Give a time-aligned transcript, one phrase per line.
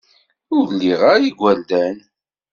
[0.57, 1.97] Ur liɣ ara igerdan.